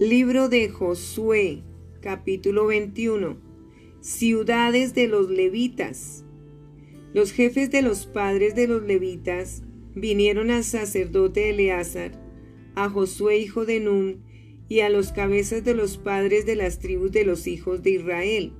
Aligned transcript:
Libro 0.00 0.48
de 0.48 0.68
Josué, 0.68 1.64
capítulo 2.00 2.66
21. 2.66 3.36
Ciudades 4.00 4.94
de 4.94 5.08
los 5.08 5.28
levitas. 5.28 6.24
Los 7.12 7.32
jefes 7.32 7.72
de 7.72 7.82
los 7.82 8.06
padres 8.06 8.54
de 8.54 8.68
los 8.68 8.84
levitas 8.84 9.64
vinieron 9.96 10.52
al 10.52 10.62
sacerdote 10.62 11.50
Eleazar, 11.50 12.12
a 12.76 12.88
Josué 12.88 13.38
hijo 13.38 13.66
de 13.66 13.80
Nun, 13.80 14.22
y 14.68 14.80
a 14.80 14.88
los 14.88 15.10
cabezas 15.10 15.64
de 15.64 15.74
los 15.74 15.98
padres 15.98 16.46
de 16.46 16.54
las 16.54 16.78
tribus 16.78 17.10
de 17.10 17.24
los 17.24 17.48
hijos 17.48 17.82
de 17.82 17.90
Israel, 17.90 18.52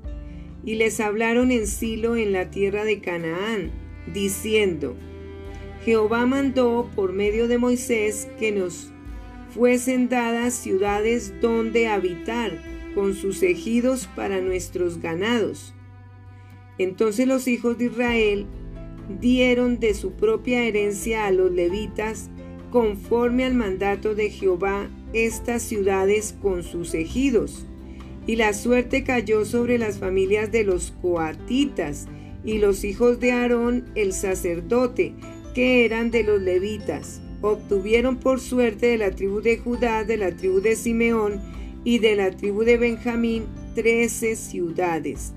y 0.65 0.75
les 0.75 0.99
hablaron 0.99 1.53
en 1.53 1.69
Silo 1.69 2.17
en 2.17 2.33
la 2.33 2.51
tierra 2.51 2.85
de 2.85 3.01
Canaán, 3.01 3.71
diciendo, 4.13 4.97
Jehová 5.85 6.27
mandó 6.27 6.91
por 6.97 7.13
medio 7.13 7.47
de 7.47 7.59
Moisés 7.59 8.29
que 8.41 8.51
nos 8.51 8.93
fuesen 9.59 10.09
dadas 10.09 10.55
ciudades 10.55 11.33
donde 11.41 11.89
habitar, 11.89 12.63
con 12.95 13.15
sus 13.15 13.43
ejidos 13.43 14.09
para 14.15 14.41
nuestros 14.41 15.03
ganados. 15.03 15.75
Entonces 16.79 17.27
los 17.27 17.49
hijos 17.49 17.77
de 17.77 17.87
Israel 17.87 18.47
dieron 19.21 19.81
de 19.81 19.95
su 19.95 20.13
propia 20.13 20.63
herencia 20.63 21.27
a 21.27 21.33
los 21.33 21.51
levitas, 21.51 22.31
conforme 22.71 23.45
al 23.45 23.55
mandato 23.55 24.15
de 24.15 24.31
Jehová, 24.31 24.89
estas 25.13 25.63
ciudades 25.63 26.37
con 26.41 26.63
sus 26.63 26.95
ejidos. 26.95 27.67
Y 28.29 28.37
la 28.37 28.53
suerte 28.53 29.03
cayó 29.03 29.45
sobre 29.45 29.77
las 29.79 29.99
familias 29.99 30.53
de 30.53 30.63
los 30.63 30.93
coatitas 31.03 32.07
y 32.45 32.59
los 32.59 32.85
hijos 32.85 33.19
de 33.19 33.33
Aarón 33.33 33.87
el 33.97 34.13
sacerdote, 34.13 35.15
que 35.53 35.85
eran 35.85 36.13
de 36.13 36.23
los 36.23 36.41
levitas 36.41 37.23
obtuvieron 37.41 38.19
por 38.19 38.41
suerte 38.41 38.87
de 38.87 38.99
la 38.99 39.11
tribu 39.13 39.41
de 39.41 39.59
Judá, 39.59 40.05
de 40.05 40.17
la 40.17 40.33
tribu 40.33 40.61
de 40.61 40.77
Simeón 40.77 41.41
y 41.85 41.99
de 41.99 42.17
la 42.17 42.31
tribu 42.31 42.65
de 42.65 42.77
Benjamín 42.77 43.45
trece 43.75 44.37
ciudades. 44.37 45.33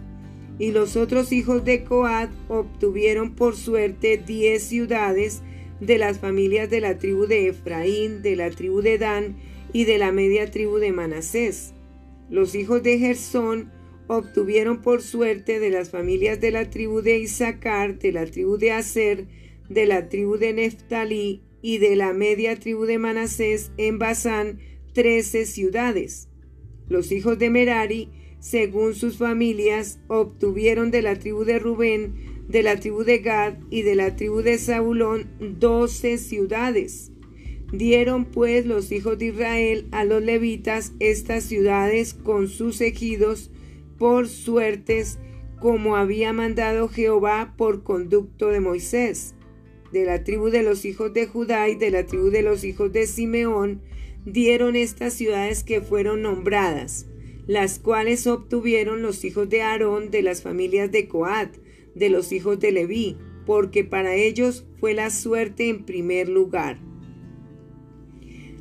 Y 0.58 0.72
los 0.72 0.96
otros 0.96 1.32
hijos 1.32 1.64
de 1.64 1.84
Coad 1.84 2.30
obtuvieron 2.48 3.36
por 3.36 3.56
suerte 3.56 4.18
diez 4.18 4.64
ciudades 4.64 5.42
de 5.80 5.98
las 5.98 6.20
familias 6.20 6.70
de 6.70 6.82
la 6.82 6.98
tribu 6.98 7.26
de 7.26 7.48
Efraín, 7.48 8.22
de 8.22 8.36
la 8.36 8.50
tribu 8.52 8.82
de 8.82 8.98
Dan 8.98 9.38
y 9.74 9.86
de 9.86 9.98
la 9.98 10.12
media 10.12 10.52
tribu 10.52 10.78
de 10.78 10.92
Manasés. 10.92 11.74
Los 12.30 12.56
hijos 12.56 12.84
de 12.84 13.00
Gersón 13.00 13.72
obtuvieron 14.08 14.82
por 14.82 15.02
suerte 15.02 15.60
de 15.60 15.70
las 15.70 15.90
familias 15.90 16.40
de 16.42 16.52
la 16.52 16.70
tribu 16.70 17.02
de 17.02 17.20
Isaacar, 17.20 17.98
de 17.98 18.12
la 18.12 18.26
tribu 18.26 18.58
de 18.58 18.72
Aser, 18.72 19.28
de 19.70 19.86
la 19.86 20.10
tribu 20.10 20.38
de 20.38 20.54
Neftalí 20.54 21.42
y 21.62 21.78
de 21.78 21.96
la 21.96 22.14
media 22.14 22.60
tribu 22.60 22.86
de 22.86 22.98
Manasés 22.98 23.72
en 23.78 24.00
Basán 24.00 24.60
trece 24.94 25.46
ciudades. 25.46 26.28
Los 26.90 27.12
hijos 27.12 27.40
de 27.40 27.50
Merari, 27.50 28.10
según 28.40 28.96
sus 28.96 29.18
familias, 29.18 30.00
obtuvieron 30.08 30.92
de 30.92 31.02
la 31.02 31.18
tribu 31.18 31.46
de 31.46 31.60
Rubén, 31.60 32.46
de 32.48 32.64
la 32.64 32.80
tribu 32.80 33.04
de 33.04 33.20
Gad 33.20 33.54
y 33.70 33.84
de 33.84 33.96
la 33.96 34.16
tribu 34.16 34.42
de 34.42 34.58
Zabulón 34.58 35.30
doce 35.60 36.18
ciudades. 36.18 37.12
Dieron 37.72 38.26
pues 38.26 38.66
los 38.66 38.92
hijos 38.92 39.18
de 39.18 39.28
Israel 39.28 39.88
a 39.92 40.04
los 40.04 40.22
levitas 40.22 40.92
estas 41.00 41.46
ciudades 41.46 42.14
con 42.14 42.50
sus 42.50 42.82
ejidos 42.82 43.52
por 43.98 44.28
suertes, 44.28 45.20
como 45.60 45.96
había 45.96 46.34
mandado 46.34 46.90
Jehová 46.90 47.54
por 47.56 47.84
conducto 47.84 48.48
de 48.48 48.60
Moisés 48.60 49.36
de 49.92 50.06
la 50.06 50.24
tribu 50.24 50.50
de 50.50 50.64
los 50.64 50.86
hijos 50.86 51.14
de 51.14 51.28
Judá 51.28 51.70
y 51.70 51.76
de 51.76 51.92
la 51.92 52.06
tribu 52.06 52.30
de 52.30 52.42
los 52.42 52.64
hijos 52.64 52.92
de 52.92 53.08
Simeón, 53.08 53.82
dieron 54.26 54.76
estas 54.76 55.14
ciudades 55.14 55.64
que 55.64 55.82
fueron 55.82 56.22
nombradas, 56.22 57.08
las 57.48 57.80
cuales 57.80 58.28
obtuvieron 58.28 59.02
los 59.02 59.26
hijos 59.26 59.50
de 59.50 59.62
Aarón 59.62 60.12
de 60.12 60.22
las 60.22 60.42
familias 60.42 60.92
de 60.92 61.08
Coat, 61.08 61.58
de 61.96 62.10
los 62.10 62.32
hijos 62.32 62.60
de 62.60 62.72
Leví, 62.72 63.18
porque 63.46 63.84
para 63.84 64.16
ellos 64.16 64.66
fue 64.80 64.94
la 64.94 65.10
suerte 65.10 65.70
en 65.70 65.84
primer 65.84 66.30
lugar. 66.30 66.80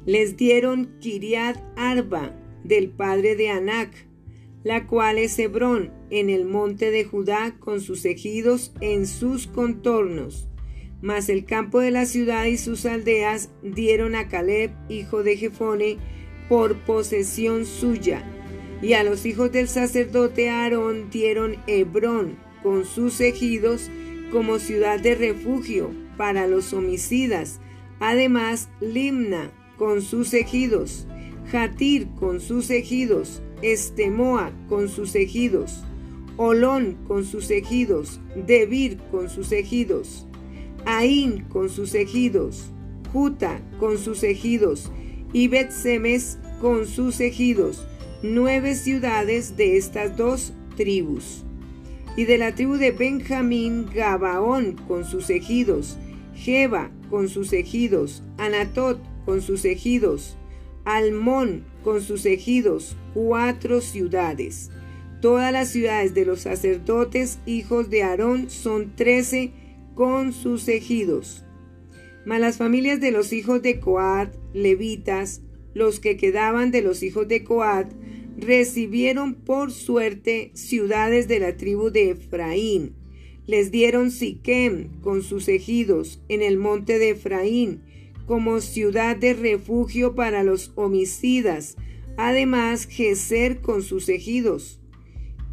Les 0.06 0.36
dieron 0.36 0.96
Kiriat 1.00 1.58
Arba, 1.76 2.36
del 2.64 2.90
padre 2.90 3.36
de 3.36 3.50
Anac, 3.50 4.06
la 4.64 4.86
cual 4.86 5.18
es 5.18 5.38
Hebrón, 5.38 5.92
en 6.10 6.28
el 6.28 6.44
monte 6.44 6.90
de 6.90 7.04
Judá, 7.04 7.56
con 7.60 7.80
sus 7.80 8.04
ejidos 8.04 8.72
en 8.80 9.06
sus 9.06 9.46
contornos 9.46 10.49
mas 11.02 11.28
el 11.28 11.44
campo 11.44 11.80
de 11.80 11.90
la 11.90 12.06
ciudad 12.06 12.44
y 12.44 12.56
sus 12.56 12.86
aldeas 12.86 13.50
dieron 13.62 14.14
a 14.14 14.28
Caleb, 14.28 14.70
hijo 14.88 15.22
de 15.22 15.36
Jefone, 15.36 15.98
por 16.48 16.76
posesión 16.78 17.64
suya. 17.64 18.24
Y 18.82 18.94
a 18.94 19.04
los 19.04 19.26
hijos 19.26 19.52
del 19.52 19.68
sacerdote 19.68 20.50
Aarón 20.50 21.10
dieron 21.10 21.56
Hebrón 21.66 22.38
con 22.62 22.84
sus 22.84 23.20
ejidos 23.20 23.90
como 24.30 24.58
ciudad 24.58 25.00
de 25.00 25.14
refugio 25.14 25.90
para 26.16 26.46
los 26.46 26.72
homicidas. 26.72 27.60
Además, 27.98 28.68
Limna 28.80 29.50
con 29.76 30.02
sus 30.02 30.34
ejidos, 30.34 31.06
Jatir 31.50 32.08
con 32.18 32.40
sus 32.40 32.70
ejidos, 32.70 33.42
Estemoa 33.62 34.52
con 34.68 34.88
sus 34.88 35.14
ejidos, 35.14 35.84
Olón 36.36 36.98
con 37.06 37.24
sus 37.24 37.50
ejidos, 37.50 38.20
Debir 38.34 38.98
con 39.10 39.28
sus 39.28 39.52
ejidos. 39.52 40.26
Aín 40.90 41.44
con 41.44 41.70
sus 41.70 41.94
ejidos, 41.94 42.72
Juta 43.12 43.60
con 43.78 43.96
sus 43.96 44.24
ejidos 44.24 44.90
y 45.32 45.46
Bet-Semes 45.46 46.38
con 46.60 46.84
sus 46.84 47.20
ejidos, 47.20 47.86
nueve 48.24 48.74
ciudades 48.74 49.56
de 49.56 49.76
estas 49.76 50.16
dos 50.16 50.52
tribus. 50.76 51.44
Y 52.16 52.24
de 52.24 52.38
la 52.38 52.56
tribu 52.56 52.74
de 52.74 52.90
Benjamín, 52.90 53.86
Gabaón 53.94 54.72
con 54.88 55.04
sus 55.04 55.30
ejidos, 55.30 55.96
Jeba 56.34 56.90
con 57.08 57.28
sus 57.28 57.52
ejidos, 57.52 58.24
Anatot 58.36 59.00
con 59.24 59.42
sus 59.42 59.64
ejidos, 59.64 60.36
Almón 60.84 61.66
con 61.84 62.00
sus 62.00 62.26
ejidos, 62.26 62.96
cuatro 63.14 63.80
ciudades. 63.80 64.70
Todas 65.20 65.52
las 65.52 65.68
ciudades 65.68 66.14
de 66.14 66.24
los 66.24 66.40
sacerdotes, 66.40 67.38
hijos 67.46 67.90
de 67.90 68.02
Aarón, 68.02 68.50
son 68.50 68.96
trece 68.96 69.52
con 70.00 70.32
sus 70.32 70.66
ejidos. 70.68 71.44
Mas 72.24 72.40
las 72.40 72.56
familias 72.56 73.02
de 73.02 73.10
los 73.10 73.34
hijos 73.34 73.60
de 73.60 73.80
Coat, 73.80 74.34
levitas, 74.54 75.42
los 75.74 76.00
que 76.00 76.16
quedaban 76.16 76.70
de 76.70 76.80
los 76.80 77.02
hijos 77.02 77.28
de 77.28 77.44
Coat, 77.44 77.92
recibieron 78.38 79.34
por 79.34 79.70
suerte 79.70 80.52
ciudades 80.54 81.28
de 81.28 81.38
la 81.38 81.58
tribu 81.58 81.90
de 81.90 82.12
Efraín. 82.12 82.94
Les 83.46 83.70
dieron 83.70 84.10
Siquem 84.10 84.88
con 85.02 85.22
sus 85.22 85.48
ejidos 85.48 86.22
en 86.30 86.40
el 86.40 86.56
monte 86.56 86.98
de 86.98 87.10
Efraín, 87.10 87.82
como 88.24 88.62
ciudad 88.62 89.18
de 89.18 89.34
refugio 89.34 90.14
para 90.14 90.42
los 90.44 90.72
homicidas, 90.76 91.76
además 92.16 92.86
Geser 92.86 93.60
con 93.60 93.82
sus 93.82 94.08
ejidos. 94.08 94.79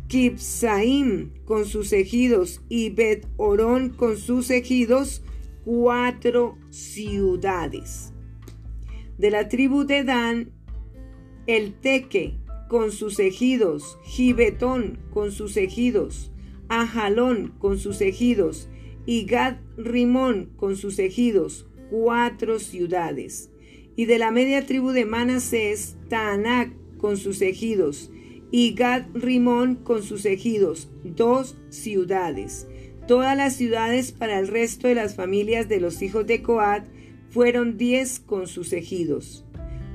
Kipsaim 0.08 1.32
con 1.44 1.66
sus 1.66 1.92
ejidos 1.92 2.62
y 2.70 2.92
Bet 2.92 3.28
Orón 3.36 3.90
con 3.90 4.18
sus 4.18 4.50
ejidos, 4.50 5.22
cuatro 5.66 6.58
ciudades. 6.70 8.14
De 9.18 9.32
la 9.32 9.50
tribu 9.50 9.84
de 9.84 10.06
Dan, 10.06 10.52
el 11.46 11.74
Teque 11.74 12.36
con 12.70 12.92
sus 12.92 13.20
ejidos, 13.20 13.98
Gibetón 14.04 15.00
con 15.12 15.32
sus 15.32 15.58
ejidos, 15.58 16.32
Ajalón 16.70 17.54
con 17.60 17.78
sus 17.78 18.00
ejidos 18.00 18.70
y 19.06 19.26
Gad 19.26 19.58
Rimón 19.78 20.52
con 20.56 20.78
sus 20.78 21.00
ejidos, 21.00 21.68
cuatro 21.90 22.60
ciudades. 22.60 23.50
Y 23.98 24.06
de 24.06 24.20
la 24.20 24.32
media 24.32 24.66
tribu 24.66 24.92
de 24.92 25.06
Manasés, 25.06 25.98
Taanac 26.08 26.72
con 26.98 27.18
sus 27.18 27.42
ejidos, 27.42 28.12
y 28.52 28.74
Gad 28.74 29.06
Rimón 29.14 29.76
con 29.76 30.04
sus 30.04 30.26
ejidos, 30.26 30.90
dos 31.04 31.58
ciudades. 31.70 32.68
Todas 33.08 33.38
las 33.38 33.56
ciudades 33.56 34.12
para 34.12 34.40
el 34.40 34.48
resto 34.48 34.88
de 34.88 34.96
las 34.96 35.16
familias 35.16 35.70
de 35.70 35.80
los 35.80 36.02
hijos 36.02 36.28
de 36.28 36.42
Coat 36.42 36.86
fueron 37.30 37.78
diez 37.78 38.20
con 38.20 38.48
sus 38.48 38.74
ejidos. 38.74 39.46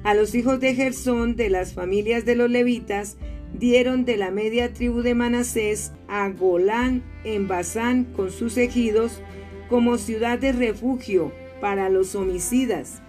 A 0.05 0.15
los 0.15 0.35
hijos 0.35 0.61
de 0.61 0.75
Gersón 0.75 1.37
de 1.37 1.51
las 1.51 1.75
familias 1.75 2.25
de 2.25 2.35
los 2.35 2.51
levitas 2.51 3.17
dieron 3.59 4.05
de 4.05 4.17
la 4.17 4.31
media 4.31 4.73
tribu 4.73 5.03
de 5.03 5.15
Manasés 5.15 5.93
a 6.09 6.29
Golán 6.31 7.03
en 7.25 7.49
Basán 7.49 8.05
con 8.17 8.31
sus 8.31 8.57
ejidos 8.57 9.21
como 9.69 9.99
ciudad 9.99 10.39
de 10.39 10.53
refugio 10.53 11.33
para 11.61 11.89
los 11.89 12.15
homicidas, 12.15 13.01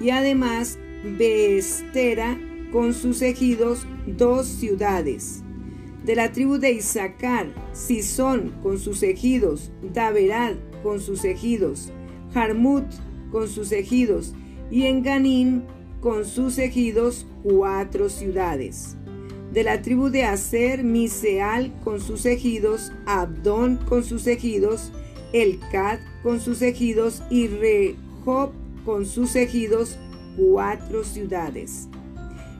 y 0.00 0.10
además 0.10 0.78
Beestera 1.16 2.38
con 2.74 2.92
sus 2.92 3.22
ejidos 3.22 3.86
dos 4.04 4.48
ciudades. 4.48 5.44
De 6.04 6.16
la 6.16 6.32
tribu 6.32 6.58
de 6.58 6.72
Isaacar, 6.72 7.54
Sison 7.72 8.52
con 8.64 8.80
sus 8.80 9.04
ejidos, 9.04 9.70
Daverad 9.92 10.56
con 10.82 11.00
sus 11.00 11.24
ejidos, 11.24 11.92
Jarmut 12.32 12.84
con 13.30 13.46
sus 13.46 13.70
ejidos, 13.70 14.34
y 14.72 14.86
Enganín 14.86 15.62
con 16.00 16.24
sus 16.24 16.58
ejidos, 16.58 17.28
cuatro 17.44 18.08
ciudades. 18.08 18.96
De 19.52 19.62
la 19.62 19.80
tribu 19.80 20.08
de 20.08 20.24
Aser, 20.24 20.82
Miseal 20.82 21.72
con 21.84 22.00
sus 22.00 22.26
ejidos, 22.26 22.90
Abdón 23.06 23.76
con 23.88 24.02
sus 24.02 24.26
ejidos, 24.26 24.90
Elcad 25.32 26.00
con 26.24 26.40
sus 26.40 26.60
ejidos 26.60 27.22
y 27.30 27.46
Rehob 27.46 28.50
con 28.84 29.06
sus 29.06 29.36
ejidos, 29.36 29.96
cuatro 30.36 31.04
ciudades. 31.04 31.88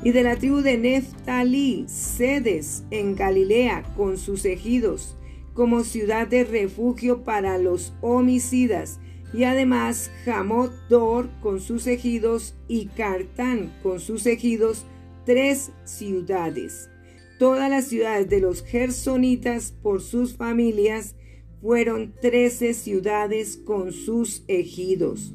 Y 0.05 0.13
de 0.13 0.23
la 0.23 0.37
tribu 0.37 0.61
de 0.61 0.77
Neftalí, 0.77 1.87
Sedes 1.89 2.85
en 2.91 3.17
Galilea 3.17 3.83
con 3.97 4.19
sus 4.19 4.45
ejidos, 4.45 5.17
como 5.55 5.83
ciudad 5.83 6.29
de 6.29 6.45
refugio 6.45 7.25
para 7.25 7.57
los 7.57 7.95
homicidas, 8.03 9.01
y 9.33 9.45
además 9.45 10.11
Jamot 10.27 10.73
Dor 10.91 11.31
con 11.41 11.59
sus 11.59 11.87
ejidos 11.87 12.55
y 12.69 12.87
Cartán 12.87 13.73
con 13.83 13.99
sus 13.99 14.27
ejidos, 14.27 14.85
tres 15.25 15.73
ciudades. 15.85 16.91
Todas 17.39 17.71
las 17.71 17.87
ciudades 17.87 18.29
de 18.29 18.41
los 18.41 18.63
gersonitas 18.63 19.73
por 19.83 20.03
sus 20.03 20.37
familias 20.37 21.17
fueron 21.63 22.15
trece 22.21 22.75
ciudades 22.75 23.57
con 23.57 23.91
sus 23.91 24.45
ejidos. 24.49 25.35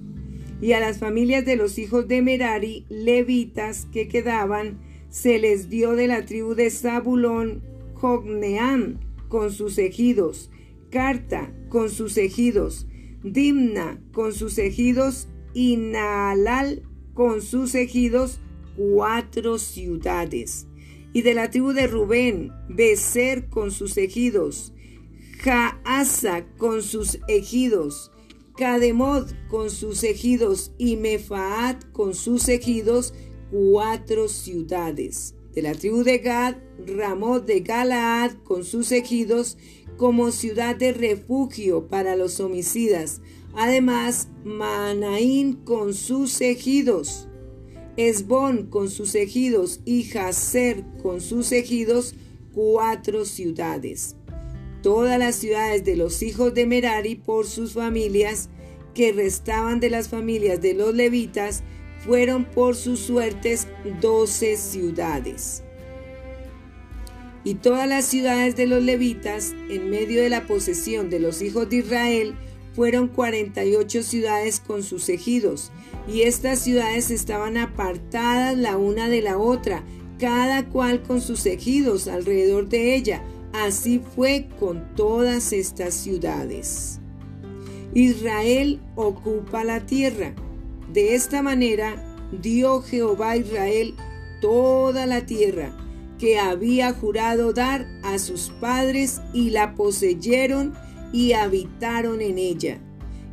Y 0.61 0.73
a 0.73 0.79
las 0.79 0.99
familias 0.99 1.45
de 1.45 1.55
los 1.55 1.77
hijos 1.79 2.07
de 2.07 2.21
Merari, 2.21 2.85
levitas 2.89 3.87
que 3.91 4.07
quedaban, 4.07 4.79
se 5.09 5.39
les 5.39 5.69
dio 5.69 5.95
de 5.95 6.07
la 6.07 6.25
tribu 6.25 6.53
de 6.53 6.69
Zabulón, 6.69 7.63
Jogneam 7.95 8.99
con 9.27 9.51
sus 9.51 9.77
ejidos, 9.77 10.49
Carta 10.89 11.53
con 11.69 11.89
sus 11.89 12.17
ejidos, 12.17 12.87
Dimna 13.23 14.01
con 14.11 14.33
sus 14.33 14.57
ejidos 14.57 15.27
y 15.53 15.77
Naalal 15.77 16.83
con 17.13 17.41
sus 17.41 17.75
ejidos, 17.75 18.39
cuatro 18.77 19.57
ciudades. 19.57 20.67
Y 21.11 21.21
de 21.23 21.33
la 21.33 21.49
tribu 21.49 21.73
de 21.73 21.87
Rubén, 21.87 22.51
Becer 22.69 23.49
con 23.49 23.71
sus 23.71 23.97
ejidos, 23.97 24.73
Jaasa 25.39 26.45
con 26.57 26.81
sus 26.81 27.19
ejidos, 27.27 28.11
Cademod 28.59 29.29
con 29.47 29.69
sus 29.69 30.03
ejidos 30.03 30.73
y 30.77 30.97
Mefaat 30.97 31.81
con 31.93 32.13
sus 32.13 32.49
ejidos, 32.49 33.13
cuatro 33.51 34.27
ciudades. 34.27 35.33
De 35.55 35.61
la 35.61 35.73
tribu 35.73 36.03
de 36.03 36.17
Gad, 36.17 36.57
Ramot 36.85 37.45
de 37.45 37.61
Galaad 37.61 38.33
con 38.43 38.65
sus 38.65 38.91
ejidos 38.91 39.57
como 39.95 40.31
ciudad 40.31 40.75
de 40.75 40.91
refugio 40.91 41.87
para 41.87 42.17
los 42.17 42.41
homicidas. 42.41 43.21
Además, 43.55 44.27
Manaín 44.43 45.53
con 45.63 45.93
sus 45.93 46.41
ejidos. 46.41 47.29
Esbón 47.95 48.65
con 48.65 48.89
sus 48.89 49.15
ejidos 49.15 49.79
y 49.85 50.03
Jazer 50.03 50.83
con 51.01 51.21
sus 51.21 51.53
ejidos, 51.53 52.13
cuatro 52.53 53.23
ciudades. 53.23 54.17
Todas 54.81 55.19
las 55.19 55.35
ciudades 55.35 55.83
de 55.83 55.95
los 55.95 56.21
hijos 56.21 56.53
de 56.53 56.65
Merari 56.65 57.15
por 57.15 57.45
sus 57.45 57.73
familias, 57.73 58.49
que 58.93 59.11
restaban 59.11 59.79
de 59.79 59.89
las 59.89 60.07
familias 60.09 60.61
de 60.61 60.73
los 60.73 60.93
levitas, 60.93 61.63
fueron 62.05 62.45
por 62.45 62.75
sus 62.75 62.99
suertes 62.99 63.67
doce 64.01 64.55
ciudades. 64.57 65.63
Y 67.43 67.55
todas 67.55 67.87
las 67.87 68.05
ciudades 68.05 68.55
de 68.55 68.67
los 68.67 68.83
levitas, 68.83 69.53
en 69.69 69.89
medio 69.89 70.21
de 70.21 70.29
la 70.29 70.45
posesión 70.45 71.09
de 71.09 71.19
los 71.19 71.41
hijos 71.41 71.69
de 71.69 71.77
Israel, 71.77 72.35
fueron 72.73 73.07
48 73.07 74.03
ciudades 74.03 74.59
con 74.59 74.83
sus 74.83 75.09
ejidos, 75.09 75.71
y 76.07 76.21
estas 76.21 76.59
ciudades 76.59 77.11
estaban 77.11 77.57
apartadas 77.57 78.57
la 78.57 78.77
una 78.77 79.09
de 79.09 79.21
la 79.21 79.37
otra, 79.37 79.83
cada 80.19 80.67
cual 80.69 81.01
con 81.01 81.21
sus 81.21 81.45
ejidos 81.45 82.07
alrededor 82.07 82.69
de 82.69 82.95
ella. 82.95 83.23
Así 83.53 84.01
fue 84.15 84.47
con 84.59 84.95
todas 84.95 85.53
estas 85.53 85.93
ciudades. 85.93 86.99
Israel 87.93 88.79
ocupa 88.95 89.63
la 89.63 89.85
tierra. 89.85 90.33
De 90.93 91.15
esta 91.15 91.41
manera 91.41 92.17
dio 92.41 92.81
Jehová 92.81 93.31
a 93.31 93.37
Israel 93.37 93.95
toda 94.41 95.05
la 95.05 95.25
tierra 95.25 95.75
que 96.19 96.37
había 96.37 96.93
jurado 96.93 97.53
dar 97.53 97.87
a 98.03 98.19
sus 98.19 98.51
padres 98.59 99.21
y 99.33 99.49
la 99.49 99.73
poseyeron 99.73 100.73
y 101.13 101.33
habitaron 101.33 102.21
en 102.21 102.37
ella. 102.37 102.79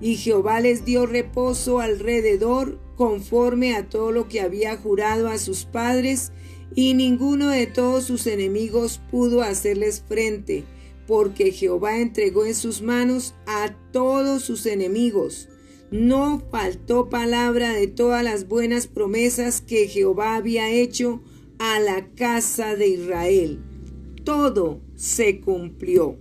Y 0.01 0.17
Jehová 0.17 0.61
les 0.61 0.85
dio 0.85 1.05
reposo 1.05 1.81
alrededor 1.81 2.79
conforme 2.97 3.75
a 3.75 3.89
todo 3.89 4.13
lo 4.13 4.29
que 4.29 4.41
había 4.41 4.77
jurado 4.77 5.29
a 5.29 5.39
sus 5.39 5.65
padres, 5.65 6.33
y 6.75 6.95
ninguno 6.95 7.49
de 7.49 7.67
todos 7.67 8.05
sus 8.05 8.27
enemigos 8.27 9.01
pudo 9.11 9.43
hacerles 9.43 10.03
frente, 10.07 10.65
porque 11.07 11.53
Jehová 11.53 12.01
entregó 12.01 12.45
en 12.45 12.55
sus 12.55 12.83
manos 12.83 13.35
a 13.47 13.75
todos 13.93 14.43
sus 14.43 14.67
enemigos. 14.67 15.49
No 15.91 16.43
faltó 16.51 17.09
palabra 17.09 17.73
de 17.73 17.87
todas 17.87 18.25
las 18.25 18.49
buenas 18.49 18.87
promesas 18.89 19.61
que 19.61 19.87
Jehová 19.87 20.35
había 20.35 20.71
hecho 20.71 21.23
a 21.59 21.79
la 21.81 22.09
casa 22.15 22.75
de 22.75 22.89
Israel. 22.89 23.61
Todo 24.25 24.81
se 24.97 25.41
cumplió. 25.41 26.19